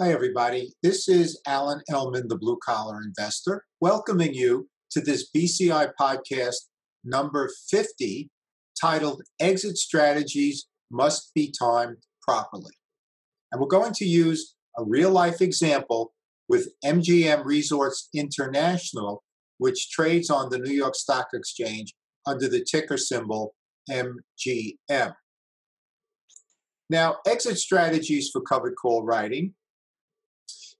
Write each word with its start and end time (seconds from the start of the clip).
Hi, 0.00 0.10
everybody. 0.10 0.72
This 0.82 1.08
is 1.08 1.40
Alan 1.46 1.80
Ellman, 1.88 2.26
the 2.26 2.36
Blue 2.36 2.58
Collar 2.66 3.00
Investor, 3.00 3.64
welcoming 3.80 4.34
you 4.34 4.68
to 4.90 5.00
this 5.00 5.30
BCI 5.30 5.92
podcast 6.00 6.56
number 7.04 7.48
50 7.70 8.28
titled 8.80 9.22
Exit 9.38 9.78
Strategies 9.78 10.66
Must 10.90 11.30
Be 11.32 11.54
Timed 11.56 11.98
Properly. 12.26 12.72
And 13.52 13.60
we're 13.60 13.68
going 13.68 13.92
to 13.92 14.04
use 14.04 14.56
a 14.76 14.82
real 14.84 15.12
life 15.12 15.40
example 15.40 16.12
with 16.48 16.72
MGM 16.84 17.44
Resorts 17.44 18.08
International, 18.12 19.22
which 19.58 19.90
trades 19.90 20.28
on 20.28 20.50
the 20.50 20.58
New 20.58 20.72
York 20.72 20.96
Stock 20.96 21.28
Exchange 21.32 21.94
under 22.26 22.48
the 22.48 22.66
ticker 22.68 22.96
symbol 22.96 23.54
MGM. 23.88 25.14
Now, 26.90 27.18
exit 27.28 27.58
strategies 27.58 28.30
for 28.32 28.40
covered 28.40 28.74
call 28.74 29.04
writing 29.04 29.54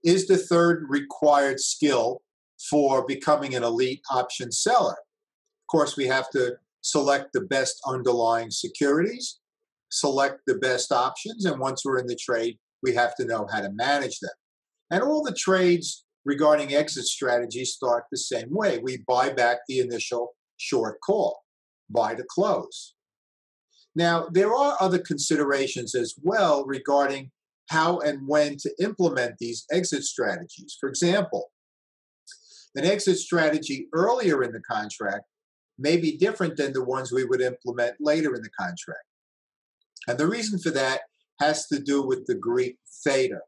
is 0.05 0.27
the 0.27 0.37
third 0.37 0.85
required 0.89 1.61
skill 1.61 2.23
for 2.71 3.07
becoming 3.07 3.55
an 3.55 3.65
elite 3.65 4.03
option 4.11 4.53
seller. 4.53 4.93
Of 4.93 5.67
course, 5.71 5.97
we 5.97 6.07
have 6.07 6.31
to 6.31 6.57
select 6.83 7.33
the 7.33 7.41
best 7.41 7.81
underlying 7.87 8.51
securities, 8.51 9.41
select 9.91 10.43
the 10.47 10.57
best 10.57 10.93
options, 10.93 11.45
and 11.47 11.59
once 11.59 11.85
we're 11.85 11.99
in 11.99 12.07
the 12.07 12.17
trade, 12.17 12.59
we 12.83 12.95
have 12.95 13.17
to 13.17 13.25
know 13.25 13.47
how 13.51 13.63
to 13.63 13.71
manage 13.73 14.21
them. 14.21 14.31
And 14.91 15.03
all 15.03 15.23
the 15.23 15.35
trades 15.35 16.05
regarding 16.25 16.75
exit 16.75 17.05
strategies 17.07 17.73
start 17.73 18.05
the 18.11 18.19
same 18.19 18.49
way. 18.51 18.79
We 18.79 18.99
buy 19.07 19.31
back 19.31 19.59
the 19.67 19.81
initial 19.81 20.35
short 20.59 21.01
call, 21.01 21.41
buy 21.91 22.15
to 22.15 22.25
close. 22.29 22.95
Now, 23.95 24.29
there 24.31 24.55
are 24.55 24.77
other 24.81 24.99
considerations 24.99 25.95
as 25.95 26.15
well 26.21 26.65
regarding 26.67 27.31
how 27.71 27.99
and 28.01 28.27
when 28.27 28.57
to 28.59 28.71
implement 28.83 29.39
these 29.39 29.65
exit 29.71 30.05
strategies. 30.05 30.77
For 30.79 30.89
example, 30.89 31.51
an 32.75 32.85
exit 32.85 33.19
strategy 33.19 33.89
earlier 33.93 34.43
in 34.43 34.53
the 34.53 34.61
contract 34.61 35.25
may 35.79 35.97
be 35.97 36.17
different 36.17 36.57
than 36.57 36.73
the 36.73 36.85
ones 36.85 37.13
we 37.13 37.25
would 37.25 37.41
implement 37.41 37.97
later 38.01 38.35
in 38.35 38.43
the 38.43 38.51
contract. 38.51 39.07
And 40.07 40.19
the 40.19 40.27
reason 40.27 40.59
for 40.59 40.71
that 40.71 41.01
has 41.41 41.67
to 41.69 41.79
do 41.79 42.03
with 42.03 42.27
the 42.27 42.35
Greek 42.35 42.79
theta 43.05 43.41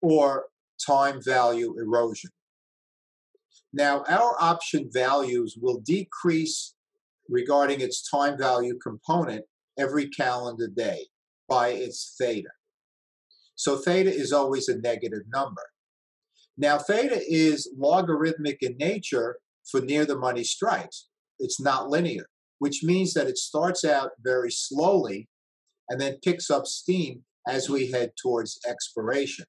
or 0.00 0.46
time 0.84 1.20
value 1.22 1.76
erosion. 1.78 2.30
Now, 3.72 4.04
our 4.08 4.34
option 4.40 4.90
values 4.92 5.56
will 5.60 5.80
decrease 5.80 6.74
regarding 7.28 7.80
its 7.80 8.08
time 8.08 8.36
value 8.36 8.78
component 8.78 9.44
every 9.78 10.08
calendar 10.08 10.66
day 10.66 11.06
by 11.48 11.68
its 11.68 12.16
theta. 12.18 12.48
So 13.60 13.76
theta 13.76 14.10
is 14.10 14.32
always 14.32 14.68
a 14.68 14.78
negative 14.78 15.24
number. 15.30 15.60
Now, 16.56 16.78
theta 16.78 17.20
is 17.28 17.70
logarithmic 17.76 18.62
in 18.62 18.78
nature 18.78 19.36
for 19.70 19.82
near 19.82 20.06
the 20.06 20.16
money 20.16 20.44
strikes. 20.44 21.08
It's 21.38 21.60
not 21.60 21.90
linear, 21.90 22.24
which 22.58 22.82
means 22.82 23.12
that 23.12 23.26
it 23.26 23.36
starts 23.36 23.84
out 23.84 24.12
very 24.24 24.50
slowly 24.50 25.28
and 25.90 26.00
then 26.00 26.16
picks 26.24 26.48
up 26.48 26.66
steam 26.66 27.22
as 27.46 27.68
we 27.68 27.90
head 27.90 28.12
towards 28.22 28.58
expiration. 28.66 29.44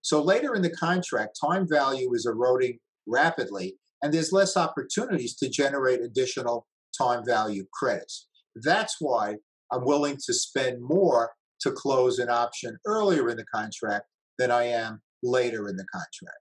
So 0.00 0.20
later 0.20 0.56
in 0.56 0.62
the 0.62 0.70
contract, 0.70 1.38
time 1.40 1.68
value 1.70 2.12
is 2.14 2.26
eroding 2.26 2.80
rapidly, 3.06 3.76
and 4.02 4.12
there's 4.12 4.32
less 4.32 4.56
opportunities 4.56 5.36
to 5.36 5.48
generate 5.48 6.00
additional 6.00 6.66
time 6.98 7.24
value 7.24 7.66
credits. 7.72 8.26
That's 8.56 8.96
why 8.98 9.36
I'm 9.70 9.84
willing 9.84 10.16
to 10.26 10.34
spend 10.34 10.82
more 10.82 11.30
to 11.62 11.72
close 11.72 12.18
an 12.18 12.28
option 12.28 12.78
earlier 12.86 13.28
in 13.28 13.36
the 13.36 13.46
contract 13.46 14.06
than 14.38 14.50
I 14.50 14.64
am 14.64 15.00
later 15.22 15.68
in 15.68 15.76
the 15.76 15.86
contract. 15.92 16.38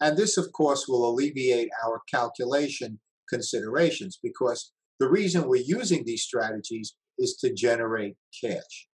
And 0.00 0.16
this, 0.16 0.36
of 0.36 0.52
course, 0.52 0.86
will 0.86 1.08
alleviate 1.08 1.70
our 1.84 2.00
calculation 2.10 3.00
considerations 3.28 4.18
because 4.22 4.72
the 5.00 5.08
reason 5.08 5.46
we're 5.46 5.62
using 5.62 6.04
these 6.04 6.22
strategies 6.22 6.94
is 7.18 7.36
to 7.36 7.52
generate 7.52 8.16
cash. 8.42 8.88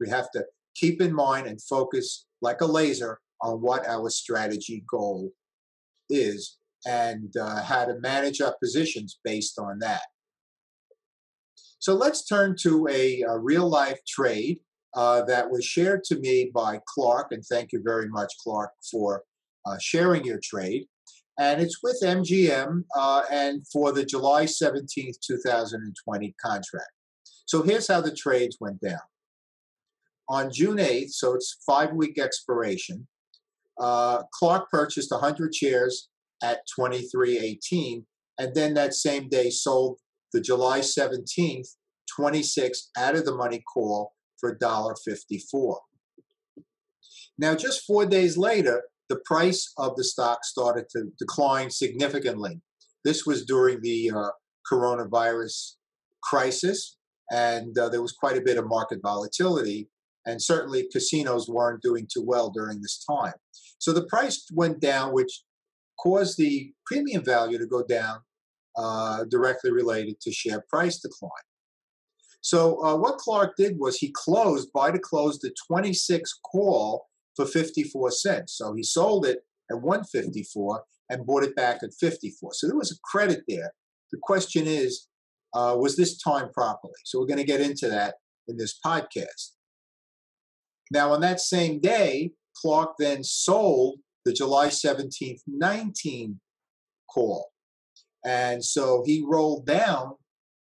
We 0.00 0.08
have 0.10 0.30
to 0.32 0.44
keep 0.74 1.00
in 1.00 1.12
mind 1.12 1.46
and 1.46 1.62
focus 1.62 2.26
like 2.40 2.60
a 2.60 2.66
laser 2.66 3.20
on 3.40 3.60
what 3.60 3.86
our 3.86 4.10
strategy 4.10 4.84
goal 4.88 5.30
is 6.08 6.58
and 6.86 7.36
uh, 7.36 7.62
how 7.62 7.84
to 7.84 7.98
manage 8.00 8.40
our 8.40 8.54
positions 8.60 9.18
based 9.24 9.58
on 9.58 9.78
that. 9.80 10.02
So 11.78 11.94
let's 11.94 12.24
turn 12.24 12.56
to 12.60 12.86
a, 12.88 13.22
a 13.22 13.38
real 13.38 13.68
life 13.68 14.00
trade 14.06 14.60
uh, 14.94 15.22
that 15.22 15.50
was 15.50 15.64
shared 15.64 16.04
to 16.04 16.18
me 16.18 16.50
by 16.54 16.80
Clark, 16.86 17.28
and 17.30 17.44
thank 17.44 17.72
you 17.72 17.80
very 17.82 18.08
much, 18.08 18.32
Clark, 18.42 18.72
for 18.90 19.22
uh, 19.66 19.76
sharing 19.80 20.24
your 20.24 20.40
trade. 20.42 20.86
And 21.38 21.62
it's 21.62 21.82
with 21.82 21.98
MGM 22.02 22.84
uh, 22.94 23.22
and 23.30 23.66
for 23.68 23.92
the 23.92 24.04
July 24.04 24.44
17th, 24.44 25.16
2020 25.26 26.34
contract. 26.44 26.90
So 27.46 27.62
here's 27.62 27.88
how 27.88 28.00
the 28.00 28.14
trades 28.14 28.58
went 28.60 28.80
down. 28.80 29.00
On 30.28 30.50
June 30.52 30.76
8th, 30.76 31.10
so 31.10 31.34
it's 31.34 31.58
five 31.66 31.92
week 31.92 32.18
expiration, 32.18 33.08
uh, 33.80 34.22
Clark 34.32 34.70
purchased 34.70 35.10
100 35.10 35.54
shares 35.54 36.08
at 36.42 36.60
23.18, 36.78 38.04
and 38.38 38.54
then 38.54 38.74
that 38.74 38.94
same 38.94 39.28
day 39.28 39.50
sold 39.50 39.98
the 40.32 40.40
July 40.40 40.80
17th 40.80 41.68
26 42.14 42.90
out 42.96 43.14
of 43.14 43.24
the 43.24 43.34
money 43.34 43.62
call 43.72 44.12
for 44.42 44.56
$1.54. 44.56 45.76
Now, 47.38 47.54
just 47.54 47.84
four 47.84 48.04
days 48.04 48.36
later, 48.36 48.82
the 49.08 49.20
price 49.24 49.72
of 49.78 49.96
the 49.96 50.04
stock 50.04 50.44
started 50.44 50.86
to 50.90 51.04
decline 51.18 51.70
significantly. 51.70 52.60
This 53.04 53.24
was 53.24 53.44
during 53.44 53.80
the 53.80 54.10
uh, 54.10 54.30
coronavirus 54.70 55.76
crisis, 56.22 56.98
and 57.30 57.76
uh, 57.78 57.88
there 57.88 58.02
was 58.02 58.12
quite 58.12 58.36
a 58.36 58.42
bit 58.42 58.58
of 58.58 58.66
market 58.66 58.98
volatility. 59.02 59.88
And 60.26 60.40
certainly, 60.40 60.88
casinos 60.92 61.48
weren't 61.48 61.82
doing 61.82 62.06
too 62.12 62.22
well 62.24 62.50
during 62.50 62.80
this 62.80 63.04
time. 63.08 63.34
So 63.78 63.92
the 63.92 64.06
price 64.06 64.46
went 64.52 64.80
down, 64.80 65.12
which 65.12 65.42
caused 66.00 66.38
the 66.38 66.72
premium 66.86 67.24
value 67.24 67.58
to 67.58 67.66
go 67.66 67.82
down, 67.82 68.18
uh, 68.76 69.24
directly 69.24 69.72
related 69.72 70.20
to 70.20 70.32
share 70.32 70.64
price 70.68 71.00
decline. 71.00 71.30
So 72.42 72.84
uh, 72.84 72.96
what 72.96 73.18
Clark 73.18 73.56
did 73.56 73.78
was 73.78 73.96
he 73.96 74.12
closed, 74.14 74.72
buy 74.72 74.90
to 74.90 74.98
close 74.98 75.38
the 75.38 75.54
26 75.68 76.40
call 76.44 77.06
for 77.36 77.46
54 77.46 78.10
cents. 78.10 78.58
So 78.58 78.74
he 78.74 78.82
sold 78.82 79.24
it 79.24 79.38
at 79.70 79.80
154 79.80 80.82
and 81.08 81.24
bought 81.24 81.44
it 81.44 81.56
back 81.56 81.82
at 81.82 81.94
54. 81.98 82.50
So 82.54 82.66
there 82.66 82.76
was 82.76 82.90
a 82.90 83.00
credit 83.04 83.44
there. 83.48 83.72
The 84.10 84.18
question 84.20 84.66
is, 84.66 85.08
uh, 85.54 85.76
was 85.78 85.96
this 85.96 86.18
timed 86.18 86.52
properly? 86.52 86.94
So 87.04 87.18
we're 87.18 87.26
going 87.26 87.38
to 87.38 87.44
get 87.44 87.60
into 87.60 87.88
that 87.88 88.16
in 88.48 88.56
this 88.56 88.78
podcast. 88.84 89.52
Now, 90.90 91.12
on 91.12 91.20
that 91.20 91.40
same 91.40 91.80
day, 91.80 92.32
Clark 92.56 92.94
then 92.98 93.22
sold 93.22 94.00
the 94.24 94.32
July 94.32 94.68
17th, 94.68 95.40
19 95.46 96.40
call. 97.08 97.50
And 98.24 98.64
so 98.64 99.02
he 99.06 99.24
rolled 99.26 99.66
down 99.66 100.14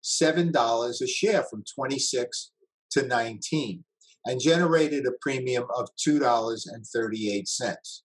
$7 0.06 1.02
a 1.02 1.06
share 1.06 1.44
from 1.50 1.64
26 1.74 2.52
to 2.92 3.06
19 3.06 3.84
and 4.24 4.40
generated 4.40 5.04
a 5.06 5.12
premium 5.20 5.66
of 5.76 5.88
$2.38. 6.06 8.00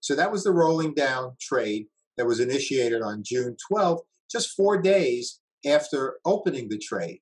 So 0.00 0.14
that 0.14 0.32
was 0.32 0.44
the 0.44 0.52
rolling 0.52 0.94
down 0.94 1.36
trade 1.40 1.86
that 2.16 2.26
was 2.26 2.40
initiated 2.40 3.02
on 3.02 3.22
June 3.24 3.56
12th, 3.70 4.00
just 4.30 4.50
four 4.50 4.80
days 4.80 5.40
after 5.66 6.16
opening 6.24 6.68
the 6.68 6.78
trade. 6.78 7.20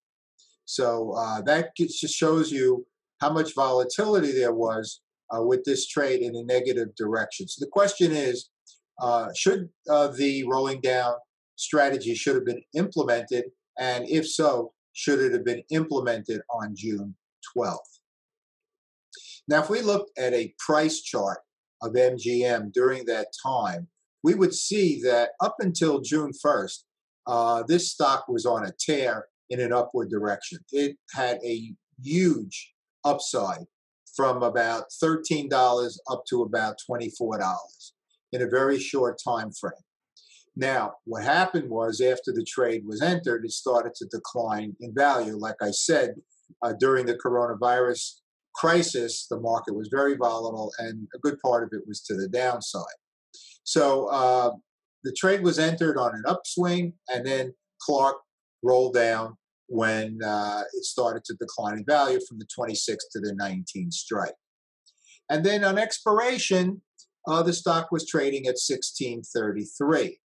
So 0.66 1.14
uh, 1.16 1.42
that 1.44 1.76
just 1.78 2.16
shows 2.16 2.52
you 2.52 2.88
how 3.22 3.32
much 3.32 3.54
volatility 3.54 4.32
there 4.32 4.54
was 4.54 5.02
uh, 5.34 5.42
with 5.42 5.64
this 5.64 5.88
trade 5.88 6.22
in 6.22 6.36
a 6.36 6.44
negative 6.44 6.96
direction. 6.96 7.48
So 7.48 7.64
the 7.64 7.72
question 7.72 8.12
is, 8.12 8.50
uh, 9.02 9.30
should 9.36 9.70
uh, 9.90 10.08
the 10.10 10.44
rolling 10.48 10.82
down 10.82 11.16
strategy 11.56 12.16
should 12.16 12.36
have 12.36 12.46
been 12.46 12.62
implemented, 12.74 13.46
and 13.80 14.08
if 14.08 14.28
so, 14.28 14.74
should 14.94 15.20
it 15.20 15.34
have 15.34 15.44
been 15.44 15.64
implemented 15.72 16.42
on 16.50 16.76
June 16.76 17.16
12th? 17.56 17.78
Now, 19.48 19.62
if 19.62 19.70
we 19.70 19.82
look 19.82 20.08
at 20.18 20.34
a 20.34 20.54
price 20.58 21.02
chart 21.02 21.40
of 21.82 21.94
MGM 21.94 22.72
during 22.72 23.06
that 23.06 23.28
time, 23.46 23.88
we 24.24 24.34
would 24.34 24.54
see 24.54 25.02
that 25.04 25.32
up 25.40 25.58
until 25.60 26.02
June 26.02 26.32
1st, 26.44 26.78
uh, 27.28 27.64
this 27.68 27.92
stock 27.92 28.28
was 28.28 28.46
on 28.46 28.66
a 28.66 28.72
tear 28.80 29.28
in 29.50 29.60
an 29.60 29.72
upward 29.72 30.10
direction. 30.10 30.60
It 30.72 30.98
had 31.14 31.40
a 31.44 31.74
huge 32.02 32.74
upside 33.04 33.66
from 34.16 34.44
about 34.44 34.86
$13 35.04 35.98
up 36.10 36.24
to 36.30 36.44
about 36.44 36.78
$24 36.90 37.92
in 38.32 38.42
a 38.42 38.48
very 38.48 38.80
short 38.80 39.20
time 39.24 39.52
frame. 39.52 39.74
Now, 40.56 40.94
what 41.04 41.24
happened 41.24 41.70
was 41.70 42.00
after 42.00 42.32
the 42.32 42.46
trade 42.46 42.84
was 42.86 43.02
entered, 43.02 43.44
it 43.44 43.52
started 43.52 43.94
to 43.96 44.06
decline 44.06 44.76
in 44.80 44.94
value. 44.94 45.36
Like 45.36 45.62
I 45.62 45.72
said, 45.72 46.16
uh, 46.62 46.74
during 46.80 47.06
the 47.06 47.16
coronavirus 47.16 48.22
crisis, 48.54 49.28
the 49.30 49.40
market 49.40 49.76
was 49.76 49.90
very 49.92 50.16
volatile, 50.16 50.72
and 50.80 51.08
a 51.14 51.20
good 51.20 51.38
part 51.42 51.64
of 51.64 51.70
it 51.74 51.86
was 51.86 52.02
to 52.04 52.16
the 52.16 52.30
downside. 52.30 52.84
So 53.64 54.06
uh, 54.08 54.52
the 55.04 55.12
trade 55.12 55.44
was 55.44 55.60
entered 55.60 55.98
on 55.98 56.16
an 56.16 56.24
upswing, 56.26 56.94
and 57.10 57.26
then 57.26 57.54
Clark 57.82 58.16
rolled 58.64 58.94
down 58.94 59.36
when 59.68 60.20
uh, 60.24 60.64
it 60.74 60.84
started 60.84 61.24
to 61.26 61.36
decline 61.36 61.78
in 61.78 61.86
value 61.86 62.20
from 62.28 62.40
the 62.40 62.48
26 62.54 63.06
to 63.12 63.20
the 63.20 63.34
19 63.34 63.92
strike. 63.92 64.36
And 65.30 65.44
then 65.44 65.64
on 65.64 65.78
expiration, 65.78 66.82
uh, 67.28 67.42
the 67.42 67.54
stock 67.54 67.92
was 67.92 68.08
trading 68.08 68.46
at 68.46 68.60
1633 68.62 70.20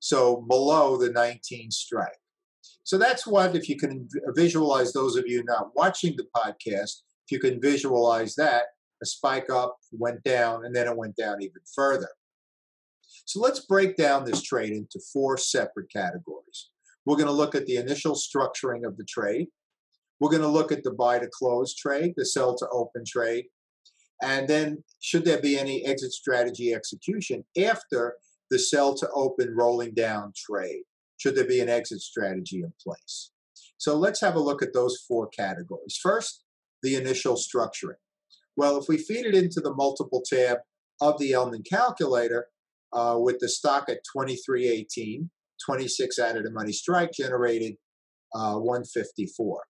so 0.00 0.44
below 0.48 0.96
the 0.96 1.10
19 1.10 1.70
strike. 1.70 2.18
So 2.84 2.96
that's 2.98 3.26
what, 3.26 3.54
if 3.54 3.68
you 3.68 3.76
can 3.76 4.08
visualize 4.28 4.92
those 4.92 5.16
of 5.16 5.26
you 5.26 5.44
not 5.44 5.74
watching 5.74 6.16
the 6.16 6.26
podcast, 6.34 7.02
if 7.26 7.32
you 7.32 7.38
can 7.38 7.60
visualize 7.60 8.34
that, 8.36 8.64
a 9.02 9.06
spike 9.06 9.50
up, 9.50 9.76
went 9.92 10.22
down, 10.22 10.64
and 10.64 10.74
then 10.74 10.86
it 10.86 10.96
went 10.96 11.16
down 11.16 11.42
even 11.42 11.60
further. 11.74 12.08
So 13.26 13.40
let's 13.40 13.60
break 13.60 13.96
down 13.96 14.24
this 14.24 14.42
trade 14.42 14.72
into 14.72 15.00
four 15.12 15.36
separate 15.36 15.90
categories. 15.92 16.70
We're 17.08 17.16
going 17.16 17.28
to 17.28 17.32
look 17.32 17.54
at 17.54 17.64
the 17.64 17.76
initial 17.76 18.14
structuring 18.14 18.86
of 18.86 18.98
the 18.98 19.04
trade. 19.04 19.46
We're 20.20 20.28
going 20.28 20.42
to 20.42 20.46
look 20.48 20.70
at 20.70 20.84
the 20.84 20.90
buy 20.90 21.18
to 21.18 21.26
close 21.32 21.74
trade, 21.74 22.12
the 22.18 22.26
sell 22.26 22.54
to 22.56 22.68
open 22.68 23.04
trade, 23.06 23.46
and 24.22 24.46
then 24.46 24.84
should 25.00 25.24
there 25.24 25.40
be 25.40 25.58
any 25.58 25.86
exit 25.86 26.12
strategy 26.12 26.74
execution 26.74 27.46
after 27.56 28.16
the 28.50 28.58
sell 28.58 28.94
to 28.96 29.08
open 29.14 29.56
rolling 29.56 29.94
down 29.94 30.34
trade? 30.36 30.82
Should 31.16 31.34
there 31.34 31.46
be 31.46 31.60
an 31.60 31.70
exit 31.70 32.02
strategy 32.02 32.58
in 32.58 32.74
place? 32.84 33.30
So 33.78 33.96
let's 33.96 34.20
have 34.20 34.34
a 34.34 34.40
look 34.40 34.62
at 34.62 34.74
those 34.74 34.98
four 35.08 35.28
categories. 35.28 35.98
First, 36.02 36.44
the 36.82 36.94
initial 36.94 37.36
structuring. 37.36 38.02
Well, 38.54 38.76
if 38.76 38.84
we 38.86 38.98
feed 38.98 39.24
it 39.24 39.34
into 39.34 39.62
the 39.62 39.72
multiple 39.72 40.22
tab 40.30 40.58
of 41.00 41.18
the 41.18 41.30
Ellman 41.30 41.64
calculator 41.66 42.48
uh, 42.92 43.16
with 43.18 43.38
the 43.38 43.48
stock 43.48 43.88
at 43.88 44.04
2318, 44.14 45.30
26 45.66 46.18
out 46.18 46.36
of 46.36 46.44
the 46.44 46.50
money 46.50 46.72
strike 46.72 47.12
generated 47.12 47.74
uh, 48.34 48.54
154. 48.54 49.62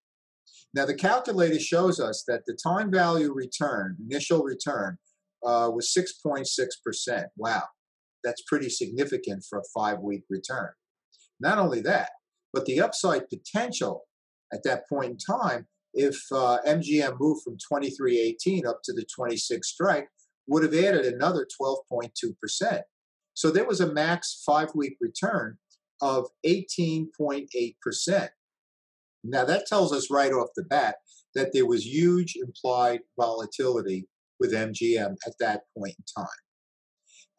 Now, 0.74 0.84
the 0.84 0.94
calculator 0.94 1.58
shows 1.58 1.98
us 1.98 2.24
that 2.28 2.42
the 2.46 2.56
time 2.62 2.90
value 2.90 3.32
return, 3.32 3.96
initial 4.10 4.42
return, 4.42 4.98
uh, 5.44 5.70
was 5.72 5.94
6.6%. 5.96 7.24
Wow 7.36 7.62
that's 8.24 8.42
pretty 8.42 8.68
significant 8.68 9.44
for 9.48 9.58
a 9.58 9.68
five 9.74 10.00
week 10.00 10.22
return. 10.28 10.70
Not 11.40 11.58
only 11.58 11.80
that, 11.82 12.10
but 12.52 12.66
the 12.66 12.80
upside 12.80 13.28
potential 13.28 14.04
at 14.52 14.62
that 14.64 14.88
point 14.88 15.12
in 15.12 15.18
time, 15.18 15.66
if 15.94 16.18
uh, 16.32 16.58
MGM 16.66 17.16
moved 17.18 17.42
from 17.42 17.56
23.18 17.72 18.66
up 18.66 18.80
to 18.84 18.92
the 18.92 19.04
26 19.14 19.68
strike, 19.68 20.08
would 20.46 20.62
have 20.62 20.74
added 20.74 21.04
another 21.04 21.46
12.2%. 21.60 22.80
So 23.34 23.50
there 23.50 23.66
was 23.66 23.80
a 23.80 23.92
max 23.92 24.42
five 24.44 24.70
week 24.74 24.96
return 25.00 25.58
of 26.00 26.26
18.8%. 26.46 28.28
Now 29.24 29.44
that 29.44 29.66
tells 29.66 29.92
us 29.92 30.10
right 30.10 30.32
off 30.32 30.48
the 30.56 30.64
bat 30.64 30.96
that 31.34 31.52
there 31.52 31.66
was 31.66 31.86
huge 31.86 32.36
implied 32.36 33.00
volatility 33.18 34.08
with 34.40 34.52
MGM 34.52 35.16
at 35.26 35.34
that 35.40 35.62
point 35.76 35.94
in 35.98 36.22
time. 36.22 36.28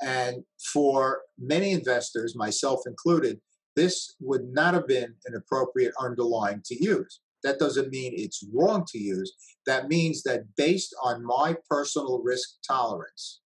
And 0.02 0.44
for 0.74 1.22
many 1.38 1.72
investors, 1.72 2.36
myself 2.36 2.82
included, 2.86 3.40
this 3.76 4.16
would 4.20 4.46
not 4.52 4.74
have 4.74 4.88
been 4.88 5.16
an 5.26 5.36
appropriate 5.36 5.94
underlying 6.00 6.62
to 6.66 6.84
use. 6.84 7.22
That 7.44 7.60
doesn't 7.60 7.90
mean 7.90 8.14
it's 8.16 8.44
wrong 8.54 8.86
to 8.90 8.98
use. 8.98 9.32
That 9.66 9.88
means 9.88 10.24
that 10.24 10.56
based 10.58 10.94
on 11.04 11.26
my 11.26 11.56
personal 11.70 12.22
risk 12.22 12.50
tolerance, 12.68 13.42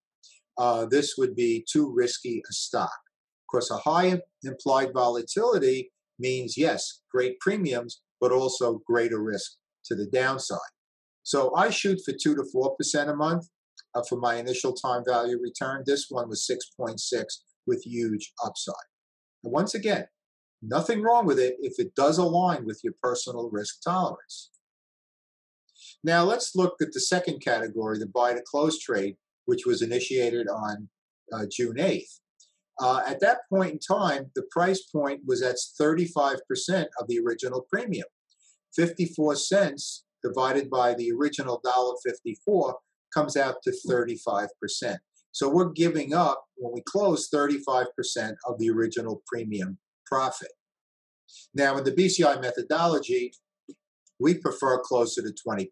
uh, 0.58 0.86
this 0.86 1.16
would 1.18 1.36
be 1.36 1.66
too 1.72 1.92
risky 1.96 2.42
a 2.50 2.54
stock. 2.54 3.03
Course, 3.54 3.70
a 3.70 3.78
high 3.78 4.20
implied 4.44 4.94
volatility 4.96 5.92
means, 6.18 6.58
yes, 6.58 7.02
great 7.12 7.40
premiums, 7.40 8.02
but 8.20 8.32
also 8.32 8.82
greater 8.88 9.22
risk 9.22 9.52
to 9.86 9.96
the 9.96 10.08
downside. 10.08 10.58
So 11.22 11.54
I 11.56 11.70
shoot 11.70 12.00
for 12.04 12.14
2 12.14 12.36
to 12.36 12.44
4% 12.56 13.10
a 13.10 13.16
month 13.16 13.46
uh, 13.94 14.02
for 14.10 14.18
my 14.18 14.36
initial 14.38 14.74
time 14.74 15.04
value 15.08 15.38
return. 15.40 15.84
This 15.86 16.08
one 16.10 16.30
was 16.30 16.50
6.6 16.50 17.24
with 17.68 17.84
huge 17.86 18.34
upside. 18.44 18.74
And 19.44 19.54
once 19.54 19.76
again, 19.76 20.06
nothing 20.64 21.04
wrong 21.04 21.28
with 21.28 21.38
it 21.38 21.56
if 21.60 21.74
it 21.78 21.94
does 21.94 22.18
align 22.18 22.66
with 22.66 22.80
your 22.84 22.94
personal 23.04 23.52
risk 23.52 23.84
tolerance. 23.84 24.50
Now 26.04 26.24
let's 26.24 26.56
look 26.56 26.78
at 26.82 26.92
the 26.92 27.00
second 27.00 27.42
category, 27.42 28.00
the 28.00 28.08
buy 28.08 28.34
to 28.34 28.42
close 28.50 28.80
trade, 28.80 29.16
which 29.46 29.68
was 29.68 29.84
initiated 29.84 30.48
on 30.48 30.90
uh, 31.32 31.46
June 31.52 31.76
8th. 31.76 32.20
Uh, 32.80 33.02
at 33.06 33.20
that 33.20 33.40
point 33.50 33.72
in 33.74 33.80
time, 33.80 34.32
the 34.36 34.44
price 34.52 34.82
point 34.82 35.22
was 35.26 35.42
at 35.42 35.58
35% 35.80 36.38
of 37.00 37.08
the 37.08 37.20
original 37.20 37.66
premium. 37.72 38.08
54 38.76 39.36
cents 39.36 40.06
divided 40.24 40.70
by 40.70 40.94
the 40.94 41.12
original 41.12 41.62
$1.54 41.66 42.74
comes 43.14 43.38
out 43.38 43.56
to 43.64 43.74
35%. 43.88 44.48
So 45.32 45.50
we're 45.50 45.72
giving 45.72 46.14
up, 46.14 46.46
when 46.56 46.74
we 46.74 46.82
close, 46.82 47.30
35% 47.30 47.86
of 48.48 48.58
the 48.60 48.70
original 48.70 49.22
premium 49.28 49.78
profit. 50.06 50.52
Now, 51.54 51.78
in 51.78 51.84
the 51.84 51.92
BCI 51.92 52.42
methodology, 52.42 53.34
we 54.20 54.36
prefer 54.36 54.80
closer 54.80 55.22
to 55.22 55.34
20%. 55.48 55.68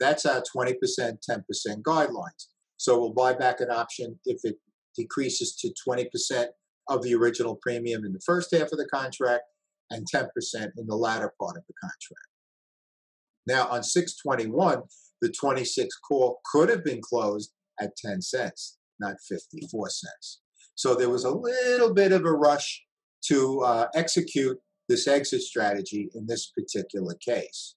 That's 0.00 0.26
our 0.26 0.42
20%, 0.54 0.74
10% 0.98 1.82
guidelines. 1.82 2.46
So 2.76 2.98
we'll 2.98 3.12
buy 3.12 3.32
back 3.32 3.60
an 3.60 3.70
option 3.70 4.18
if 4.26 4.40
it 4.44 4.56
decreases 4.96 5.54
to 5.56 5.72
20% 5.88 6.46
of 6.88 7.02
the 7.02 7.14
original 7.14 7.58
premium 7.62 8.04
in 8.04 8.12
the 8.12 8.20
first 8.24 8.54
half 8.54 8.72
of 8.72 8.78
the 8.78 8.88
contract 8.92 9.44
and 9.90 10.06
10% 10.12 10.26
in 10.76 10.86
the 10.86 10.96
latter 10.96 11.32
part 11.40 11.56
of 11.56 11.64
the 11.66 11.74
contract. 11.80 12.28
Now, 13.46 13.68
on 13.68 13.82
621, 13.82 14.82
the 15.20 15.30
26 15.30 15.98
call 16.08 16.40
could 16.50 16.68
have 16.68 16.84
been 16.84 17.00
closed 17.02 17.52
at 17.80 17.96
10 17.96 18.22
cents, 18.22 18.78
not 19.00 19.16
54 19.28 19.90
cents. 19.90 20.40
So 20.74 20.94
there 20.94 21.10
was 21.10 21.24
a 21.24 21.30
little 21.30 21.92
bit 21.92 22.12
of 22.12 22.24
a 22.24 22.32
rush 22.32 22.82
to 23.26 23.60
uh, 23.60 23.86
execute 23.94 24.58
this 24.88 25.06
exit 25.06 25.42
strategy 25.42 26.10
in 26.14 26.26
this 26.26 26.50
particular 26.50 27.14
case. 27.14 27.76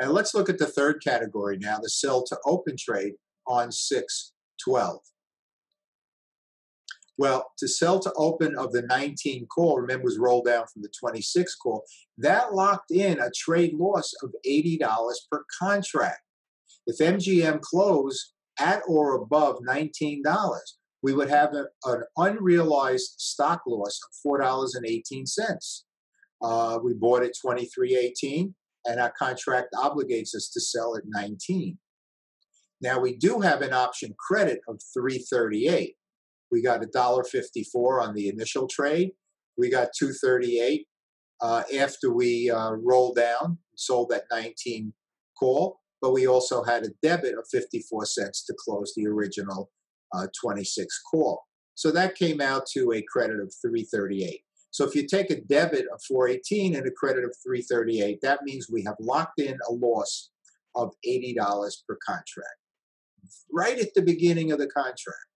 And 0.00 0.12
let's 0.12 0.34
look 0.34 0.48
at 0.48 0.58
the 0.58 0.66
third 0.66 1.02
category 1.04 1.58
now, 1.58 1.78
the 1.78 1.88
sell 1.88 2.24
to 2.24 2.38
open 2.44 2.76
trade 2.78 3.14
on 3.46 3.72
612. 3.72 5.00
Well, 7.22 7.52
to 7.58 7.68
sell 7.68 8.00
to 8.00 8.12
open 8.16 8.58
of 8.58 8.72
the 8.72 8.82
19 8.82 9.46
call, 9.46 9.78
remember 9.78 10.06
was 10.06 10.18
rolled 10.18 10.46
down 10.46 10.64
from 10.66 10.82
the 10.82 10.88
26 10.88 11.54
call, 11.54 11.84
that 12.18 12.52
locked 12.52 12.90
in 12.90 13.20
a 13.20 13.30
trade 13.30 13.74
loss 13.74 14.12
of 14.24 14.32
$80 14.44 14.80
per 15.30 15.44
contract. 15.56 16.18
If 16.84 16.98
MGM 16.98 17.60
closed 17.60 18.32
at 18.58 18.82
or 18.88 19.14
above 19.14 19.60
$19, 19.60 20.20
we 21.04 21.14
would 21.14 21.30
have 21.30 21.54
a, 21.54 21.66
an 21.84 22.02
unrealized 22.16 23.14
stock 23.18 23.62
loss 23.68 24.00
of 24.02 24.32
$4.18. 24.40 25.82
Uh, 26.42 26.80
we 26.82 26.92
bought 26.92 27.22
at 27.22 27.34
23.18 27.46 28.52
and 28.84 29.00
our 29.00 29.12
contract 29.16 29.68
obligates 29.76 30.34
us 30.34 30.50
to 30.52 30.60
sell 30.60 30.96
at 30.96 31.04
19. 31.06 31.78
Now 32.80 32.98
we 32.98 33.14
do 33.14 33.38
have 33.38 33.62
an 33.62 33.72
option 33.72 34.12
credit 34.18 34.58
of 34.66 34.80
338. 34.92 35.94
We 36.52 36.62
got 36.62 36.82
$1.54 36.82 38.02
on 38.02 38.14
the 38.14 38.28
initial 38.28 38.68
trade. 38.68 39.12
We 39.56 39.70
got 39.70 39.88
238 39.98 40.86
uh, 41.40 41.62
after 41.78 42.12
we 42.12 42.50
uh, 42.50 42.72
rolled 42.72 43.16
down, 43.16 43.58
sold 43.74 44.10
that 44.10 44.24
19 44.30 44.92
call, 45.38 45.80
but 46.00 46.12
we 46.12 46.26
also 46.26 46.62
had 46.62 46.84
a 46.84 46.90
debit 47.02 47.36
of 47.36 47.46
54 47.50 48.06
cents 48.06 48.44
to 48.44 48.54
close 48.58 48.92
the 48.94 49.06
original 49.06 49.70
uh, 50.14 50.26
26 50.40 51.00
call. 51.10 51.42
So 51.74 51.90
that 51.90 52.14
came 52.14 52.40
out 52.40 52.66
to 52.74 52.92
a 52.92 53.02
credit 53.10 53.40
of 53.40 53.52
338. 53.62 54.40
So 54.70 54.86
if 54.86 54.94
you 54.94 55.06
take 55.06 55.30
a 55.30 55.40
debit 55.40 55.86
of 55.92 56.02
418 56.06 56.76
and 56.76 56.86
a 56.86 56.90
credit 56.90 57.24
of 57.24 57.34
338, 57.42 58.20
that 58.22 58.42
means 58.44 58.68
we 58.70 58.84
have 58.84 58.96
locked 59.00 59.40
in 59.40 59.58
a 59.68 59.72
loss 59.72 60.30
of 60.74 60.92
$80 61.06 61.36
per 61.88 61.98
contract 62.06 62.56
right 63.52 63.78
at 63.78 63.94
the 63.94 64.02
beginning 64.02 64.52
of 64.52 64.58
the 64.58 64.66
contract. 64.66 65.26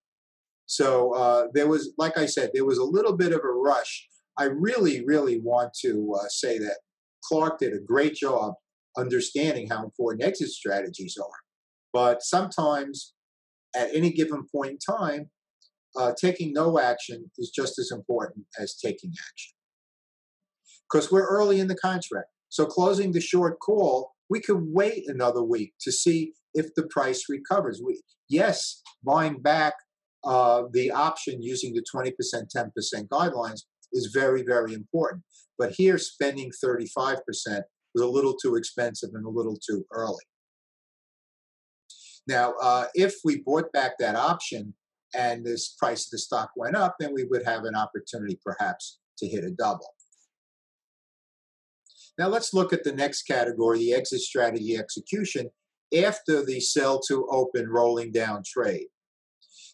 So 0.66 1.14
uh, 1.14 1.46
there 1.54 1.68
was, 1.68 1.92
like 1.96 2.18
I 2.18 2.26
said, 2.26 2.50
there 2.52 2.64
was 2.64 2.78
a 2.78 2.84
little 2.84 3.16
bit 3.16 3.32
of 3.32 3.40
a 3.42 3.48
rush. 3.48 4.08
I 4.38 4.44
really, 4.44 5.04
really 5.04 5.40
want 5.40 5.72
to 5.82 6.16
uh, 6.20 6.28
say 6.28 6.58
that 6.58 6.78
Clark 7.24 7.60
did 7.60 7.72
a 7.72 7.78
great 7.78 8.14
job 8.14 8.54
understanding 8.98 9.68
how 9.68 9.84
important 9.84 10.24
exit 10.24 10.48
strategies 10.48 11.16
are. 11.20 11.38
But 11.92 12.22
sometimes, 12.22 13.14
at 13.74 13.94
any 13.94 14.10
given 14.10 14.44
point 14.54 14.72
in 14.72 14.96
time, 14.96 15.30
uh, 15.96 16.12
taking 16.20 16.52
no 16.52 16.78
action 16.78 17.30
is 17.38 17.50
just 17.50 17.78
as 17.78 17.90
important 17.90 18.46
as 18.58 18.76
taking 18.76 19.10
action. 19.10 19.52
Because 20.90 21.10
we're 21.10 21.26
early 21.26 21.58
in 21.58 21.68
the 21.68 21.76
contract. 21.76 22.28
So 22.48 22.66
closing 22.66 23.12
the 23.12 23.20
short 23.20 23.58
call, 23.60 24.12
we 24.28 24.40
could 24.40 24.60
wait 24.60 25.08
another 25.08 25.42
week 25.42 25.74
to 25.80 25.92
see 25.92 26.32
if 26.54 26.74
the 26.74 26.86
price 26.88 27.24
recovers. 27.28 27.80
We, 27.84 28.02
yes, 28.28 28.82
buying 29.04 29.40
back 29.40 29.74
uh, 30.26 30.64
the 30.72 30.90
option 30.90 31.40
using 31.40 31.72
the 31.72 31.84
20%, 31.94 32.12
10% 32.54 33.08
guidelines 33.08 33.62
is 33.92 34.10
very, 34.12 34.42
very 34.42 34.74
important. 34.74 35.22
But 35.58 35.72
here, 35.72 35.98
spending 35.98 36.50
35% 36.62 37.18
was 37.94 38.02
a 38.02 38.06
little 38.06 38.34
too 38.34 38.56
expensive 38.56 39.10
and 39.14 39.24
a 39.24 39.30
little 39.30 39.56
too 39.56 39.86
early. 39.92 40.24
Now, 42.26 42.54
uh, 42.60 42.86
if 42.94 43.14
we 43.24 43.42
bought 43.42 43.72
back 43.72 43.92
that 43.98 44.16
option 44.16 44.74
and 45.14 45.46
this 45.46 45.68
price 45.78 46.06
of 46.06 46.10
the 46.10 46.18
stock 46.18 46.50
went 46.56 46.76
up, 46.76 46.96
then 46.98 47.14
we 47.14 47.24
would 47.24 47.44
have 47.44 47.64
an 47.64 47.76
opportunity 47.76 48.38
perhaps 48.44 48.98
to 49.18 49.28
hit 49.28 49.44
a 49.44 49.50
double. 49.50 49.94
Now 52.18 52.28
let's 52.28 52.52
look 52.52 52.72
at 52.72 52.82
the 52.82 52.92
next 52.92 53.22
category, 53.22 53.78
the 53.78 53.94
exit 53.94 54.20
strategy 54.20 54.76
execution 54.76 55.50
after 55.96 56.44
the 56.44 56.60
sell 56.60 57.00
to 57.08 57.28
open 57.30 57.68
rolling 57.68 58.10
down 58.10 58.42
trade. 58.44 58.86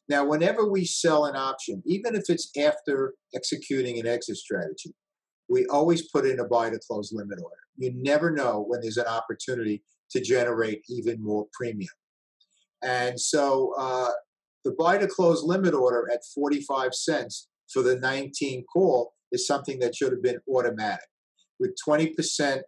Now, 0.09 0.25
whenever 0.25 0.69
we 0.69 0.85
sell 0.85 1.27
an 1.27 1.37
option, 1.37 1.83
even 1.87 2.15
if 2.15 2.25
it's 2.29 2.51
after 2.59 3.15
executing 3.35 3.99
an 3.99 4.07
exit 4.07 4.37
strategy, 4.37 4.95
we 5.49 5.67
always 5.67 6.11
put 6.11 6.27
in 6.27 6.41
a 6.41 6.45
buy 6.45 6.71
to 6.71 6.79
close 6.87 7.13
limit 7.13 7.39
order. 7.43 7.57
You 7.77 7.93
never 7.95 8.31
know 8.31 8.65
when 8.67 8.81
there's 8.81 8.97
an 8.97 9.07
opportunity 9.07 9.83
to 10.11 10.21
generate 10.21 10.83
even 10.89 11.23
more 11.23 11.47
premium. 11.53 11.93
And 12.83 13.19
so 13.19 13.75
uh, 13.79 14.11
the 14.65 14.75
buy 14.79 14.99
to 14.99 15.07
close 15.07 15.43
limit 15.43 15.75
order 15.75 16.09
at 16.13 16.21
45 16.35 16.95
cents 16.95 17.49
for 17.73 17.83
the 17.83 17.97
19 17.97 18.65
call 18.73 19.13
is 19.31 19.47
something 19.47 19.79
that 19.79 19.95
should 19.95 20.13
have 20.13 20.23
been 20.23 20.41
automatic. 20.53 21.07
With 21.59 21.75
20% 21.87 22.63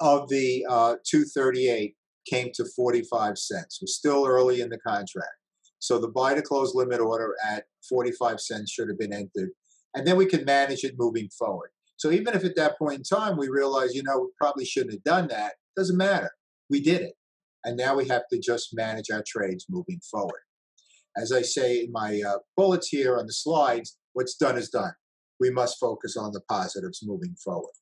of 0.00 0.28
the 0.28 0.64
uh, 0.68 0.96
238 1.04 1.94
came 2.28 2.50
to 2.54 2.64
45 2.76 3.38
cents. 3.38 3.78
We're 3.80 3.86
still 3.86 4.26
early 4.26 4.60
in 4.60 4.68
the 4.68 4.78
contract. 4.78 5.34
So 5.78 5.98
the 5.98 6.08
buy 6.08 6.34
to 6.34 6.42
close 6.42 6.74
limit 6.74 7.00
order 7.00 7.34
at 7.46 7.64
45 7.88 8.40
cents 8.40 8.72
should 8.72 8.88
have 8.88 8.98
been 8.98 9.12
entered. 9.12 9.50
And 9.94 10.06
then 10.06 10.16
we 10.16 10.26
can 10.26 10.44
manage 10.44 10.84
it 10.84 10.94
moving 10.98 11.28
forward. 11.38 11.70
So 11.96 12.10
even 12.10 12.34
if 12.34 12.44
at 12.44 12.56
that 12.56 12.78
point 12.78 12.98
in 12.98 13.02
time 13.02 13.36
we 13.36 13.48
realize, 13.48 13.94
you 13.94 14.02
know, 14.02 14.20
we 14.20 14.28
probably 14.38 14.64
shouldn't 14.64 14.92
have 14.92 15.04
done 15.04 15.28
that, 15.28 15.54
doesn't 15.76 15.96
matter. 15.96 16.30
We 16.68 16.80
did 16.80 17.02
it. 17.02 17.14
And 17.64 17.76
now 17.76 17.96
we 17.96 18.06
have 18.08 18.28
to 18.32 18.38
just 18.38 18.74
manage 18.74 19.10
our 19.10 19.24
trades 19.26 19.66
moving 19.68 20.00
forward. 20.10 20.40
As 21.16 21.32
I 21.32 21.42
say 21.42 21.84
in 21.84 21.92
my 21.92 22.20
uh, 22.26 22.38
bullets 22.56 22.88
here 22.88 23.16
on 23.16 23.26
the 23.26 23.32
slides, 23.32 23.96
what's 24.12 24.36
done 24.36 24.58
is 24.58 24.68
done. 24.68 24.92
We 25.40 25.50
must 25.50 25.80
focus 25.80 26.16
on 26.16 26.32
the 26.32 26.42
positives 26.42 27.00
moving 27.02 27.34
forward. 27.42 27.72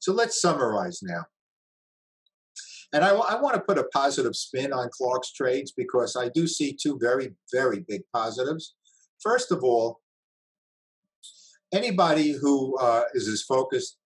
So 0.00 0.12
let's 0.12 0.40
summarize 0.40 1.00
now. 1.02 1.24
And 2.92 3.04
I, 3.04 3.10
I 3.10 3.40
want 3.40 3.54
to 3.54 3.60
put 3.60 3.78
a 3.78 3.84
positive 3.84 4.36
spin 4.36 4.72
on 4.72 4.90
Clark's 4.92 5.32
trades 5.32 5.72
because 5.74 6.14
I 6.16 6.28
do 6.28 6.46
see 6.46 6.76
two 6.80 6.98
very, 7.00 7.34
very 7.52 7.84
big 7.88 8.02
positives. 8.12 8.74
First 9.22 9.50
of 9.50 9.64
all, 9.64 10.00
anybody 11.72 12.32
who 12.32 12.76
uh, 12.78 13.04
is 13.14 13.28
as 13.28 13.42
focused 13.42 13.96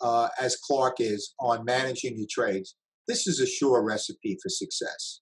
uh, 0.00 0.28
as 0.40 0.56
Clark 0.56 1.00
is 1.00 1.34
on 1.40 1.64
managing 1.64 2.16
your 2.16 2.28
trades 2.30 2.76
this 3.10 3.26
is 3.26 3.40
a 3.40 3.46
sure 3.46 3.82
recipe 3.82 4.38
for 4.40 4.48
success. 4.48 5.20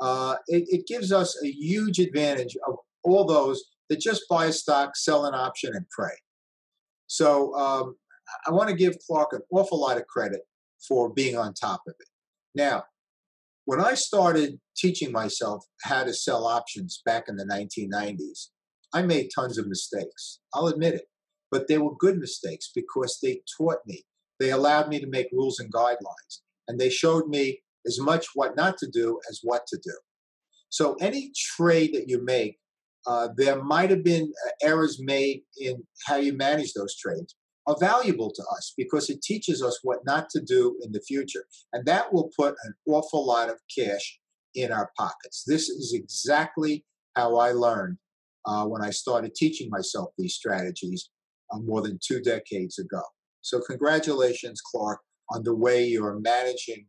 Uh, 0.00 0.36
it, 0.46 0.64
it, 0.68 0.86
gives 0.86 1.10
us 1.10 1.36
a 1.42 1.50
huge 1.50 1.98
advantage 1.98 2.56
of 2.68 2.76
all 3.02 3.24
those 3.24 3.64
that 3.88 3.98
just 3.98 4.22
buy 4.30 4.46
a 4.46 4.52
stock, 4.52 4.94
sell 4.94 5.24
an 5.24 5.34
option, 5.34 5.74
and 5.74 5.84
pray. 5.90 6.14
So 7.08 7.52
um, 7.54 7.96
I 8.46 8.52
want 8.52 8.68
to 8.68 8.76
give 8.76 8.94
Clark 9.04 9.32
an 9.32 9.40
awful 9.50 9.80
lot 9.80 9.96
of 9.96 10.06
credit 10.06 10.42
for 10.86 11.12
being 11.12 11.36
on 11.36 11.52
top 11.54 11.80
of 11.88 11.94
it. 11.98 12.06
Now, 12.54 12.84
when 13.64 13.80
I 13.80 13.94
started 13.94 14.60
teaching 14.76 15.12
myself 15.12 15.64
how 15.82 16.04
to 16.04 16.14
sell 16.14 16.46
options 16.46 17.02
back 17.04 17.28
in 17.28 17.36
the 17.36 17.44
1990s, 17.44 18.48
I 18.94 19.02
made 19.02 19.28
tons 19.34 19.58
of 19.58 19.66
mistakes. 19.66 20.40
I'll 20.54 20.68
admit 20.68 20.94
it. 20.94 21.04
But 21.50 21.68
they 21.68 21.78
were 21.78 21.94
good 21.96 22.18
mistakes 22.18 22.70
because 22.74 23.18
they 23.22 23.42
taught 23.56 23.78
me. 23.86 24.04
They 24.38 24.50
allowed 24.50 24.88
me 24.88 25.00
to 25.00 25.06
make 25.06 25.28
rules 25.32 25.58
and 25.58 25.72
guidelines 25.72 26.40
and 26.68 26.78
they 26.78 26.90
showed 26.90 27.26
me 27.28 27.60
as 27.86 27.98
much 27.98 28.26
what 28.34 28.54
not 28.54 28.76
to 28.78 28.86
do 28.86 29.18
as 29.28 29.40
what 29.42 29.66
to 29.66 29.78
do. 29.82 29.96
So 30.68 30.94
any 31.00 31.32
trade 31.56 31.94
that 31.94 32.08
you 32.08 32.22
make, 32.22 32.58
uh, 33.06 33.28
there 33.36 33.62
might 33.62 33.90
have 33.90 34.04
been 34.04 34.30
uh, 34.46 34.50
errors 34.62 34.98
made 35.00 35.42
in 35.58 35.82
how 36.06 36.16
you 36.16 36.34
manage 36.34 36.74
those 36.74 36.94
trades 36.94 37.34
are 37.68 37.76
valuable 37.78 38.32
to 38.32 38.42
us 38.56 38.72
because 38.76 39.10
it 39.10 39.22
teaches 39.22 39.62
us 39.62 39.78
what 39.82 39.98
not 40.06 40.30
to 40.30 40.40
do 40.40 40.76
in 40.82 40.90
the 40.90 41.02
future. 41.02 41.44
And 41.72 41.84
that 41.86 42.12
will 42.12 42.30
put 42.36 42.54
an 42.64 42.74
awful 42.86 43.26
lot 43.26 43.50
of 43.50 43.56
cash 43.76 44.18
in 44.54 44.72
our 44.72 44.90
pockets. 44.96 45.44
This 45.46 45.68
is 45.68 45.92
exactly 45.94 46.84
how 47.14 47.36
I 47.36 47.52
learned 47.52 47.98
uh, 48.46 48.64
when 48.64 48.82
I 48.82 48.90
started 48.90 49.34
teaching 49.34 49.68
myself 49.70 50.10
these 50.16 50.34
strategies 50.34 51.10
uh, 51.52 51.58
more 51.58 51.82
than 51.82 51.98
two 52.02 52.20
decades 52.20 52.78
ago. 52.78 53.02
So, 53.42 53.60
congratulations, 53.60 54.60
Clark, 54.60 55.00
on 55.30 55.44
the 55.44 55.54
way 55.54 55.84
you're 55.84 56.18
managing 56.20 56.86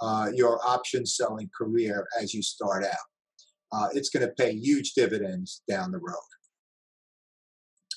uh, 0.00 0.30
your 0.34 0.60
option 0.66 1.06
selling 1.06 1.50
career 1.56 2.06
as 2.20 2.34
you 2.34 2.42
start 2.42 2.84
out. 2.84 3.08
Uh, 3.72 3.88
it's 3.94 4.10
going 4.10 4.26
to 4.26 4.32
pay 4.32 4.52
huge 4.52 4.92
dividends 4.92 5.62
down 5.68 5.90
the 5.90 5.98
road. 5.98 6.37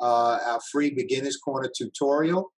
uh, 0.01 0.39
our 0.45 0.59
free 0.71 0.89
Beginner's 0.89 1.37
Corner 1.37 1.71
tutorial. 1.73 2.51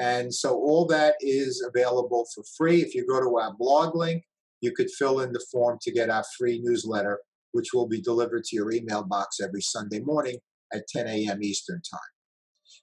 And 0.00 0.32
so 0.32 0.54
all 0.54 0.86
that 0.86 1.16
is 1.20 1.62
available 1.62 2.24
for 2.34 2.42
free. 2.56 2.80
If 2.80 2.94
you 2.94 3.06
go 3.06 3.20
to 3.20 3.36
our 3.36 3.52
blog 3.58 3.94
link, 3.94 4.24
you 4.60 4.72
could 4.72 4.90
fill 4.90 5.20
in 5.20 5.32
the 5.32 5.44
form 5.52 5.78
to 5.82 5.92
get 5.92 6.08
our 6.08 6.24
free 6.38 6.62
newsletter, 6.64 7.20
which 7.54 7.72
will 7.72 7.86
be 7.86 8.00
delivered 8.00 8.44
to 8.44 8.56
your 8.56 8.72
email 8.72 9.04
box 9.04 9.38
every 9.40 9.62
Sunday 9.62 10.00
morning 10.00 10.38
at 10.72 10.86
10 10.88 11.06
a.m. 11.06 11.42
Eastern 11.42 11.80
Time. 11.88 12.00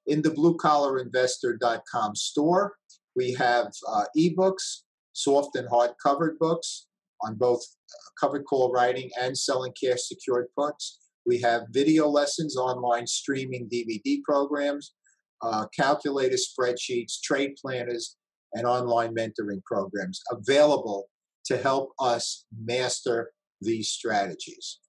In 0.08 0.22
the 0.22 0.30
bluecollarinvestor.com 0.30 2.16
store, 2.16 2.74
we 3.16 3.34
have 3.34 3.68
uh, 3.88 4.06
ebooks, 4.18 4.84
soft 5.12 5.58
and 5.58 5.68
hard 5.70 5.92
covered 6.02 6.40
books 6.40 6.88
on 7.22 7.36
both 7.36 7.62
uh, 7.62 8.10
covered 8.20 8.46
call 8.46 8.72
writing 8.72 9.10
and 9.20 9.38
selling 9.38 9.74
cash 9.82 10.08
secured 10.08 10.48
puts. 10.58 11.00
We 11.26 11.42
have 11.42 11.64
video 11.72 12.08
lessons, 12.08 12.56
online 12.56 13.06
streaming 13.08 13.70
DVD 13.70 14.24
programs, 14.24 14.94
uh, 15.42 15.66
calculator 15.78 16.38
spreadsheets, 16.38 17.20
trade 17.22 17.56
planners, 17.62 18.16
and 18.54 18.66
online 18.66 19.14
mentoring 19.14 19.64
programs 19.66 20.22
available 20.32 21.10
to 21.46 21.58
help 21.58 21.92
us 22.00 22.46
master 22.58 23.32
these 23.62 23.90
strategies. 23.90 24.80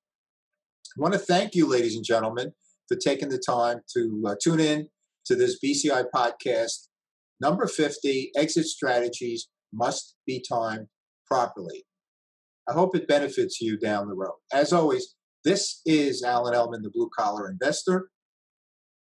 I 0.97 1.01
want 1.01 1.15
to 1.15 1.21
thank 1.21 1.55
you, 1.55 1.67
ladies 1.67 1.97
and 1.97 2.05
gentlemen, 2.05 2.53
for 2.89 2.97
taking 2.97 3.29
the 3.29 3.39
time 3.39 3.81
to 3.95 4.23
uh, 4.27 4.35
tune 4.43 4.61
in 4.61 4.89
to 5.27 5.35
this 5.35 5.59
BCI 5.65 6.05
podcast. 6.15 6.89
Number 7.41 7.67
50 7.67 8.33
Exit 8.37 8.67
Strategies 8.67 9.49
Must 9.73 10.15
Be 10.27 10.45
Timed 10.47 10.87
Properly. 11.27 11.85
I 12.69 12.73
hope 12.73 12.95
it 12.95 13.09
benefits 13.09 13.61
you 13.61 13.79
down 13.79 14.09
the 14.09 14.15
road. 14.15 14.37
As 14.53 14.73
always, 14.73 15.15
this 15.45 15.81
is 15.85 16.23
Alan 16.23 16.55
Ellman, 16.55 16.83
the 16.83 16.91
Blue 16.91 17.11
Collar 17.19 17.51
Investor. 17.51 18.09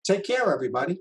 Take 0.05 0.23
care, 0.25 0.53
everybody. 0.53 0.99